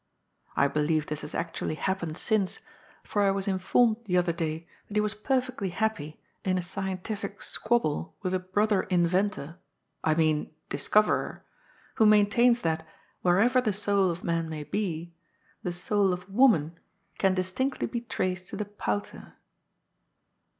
I 0.55 0.67
believe 0.67 1.05
this 1.05 1.21
has 1.21 1.35
actually 1.35 1.75
happened 1.75 2.17
since, 2.17 2.57
for 3.03 3.21
I 3.21 3.29
was 3.29 3.47
informed 3.47 3.97
the 4.05 4.17
other 4.17 4.33
day 4.33 4.67
that 4.87 4.97
he 4.97 4.99
was 4.99 5.13
perfectly 5.13 5.69
happy 5.69 6.19
in 6.43 6.57
a 6.57 6.61
scientific 6.63 7.39
squab 7.43 7.83
ble 7.83 8.15
with 8.23 8.33
a 8.33 8.39
brother 8.39 8.81
inventor— 8.81 9.59
I 10.03 10.15
mean 10.15 10.55
discoverer— 10.69 11.45
who 11.97 12.07
main 12.07 12.27
tains 12.31 12.61
that, 12.63 12.83
wherever 13.21 13.61
the 13.61 13.73
soul 13.73 14.09
of 14.09 14.23
man 14.23 14.49
may 14.49 14.63
be, 14.63 15.13
the 15.61 15.71
soul 15.71 16.11
of 16.13 16.27
woman 16.27 16.79
can 17.19 17.35
distinctly 17.35 17.85
be 17.85 18.01
traced 18.01 18.47
to 18.47 18.57
the 18.57 18.65
pouter. 18.65 19.35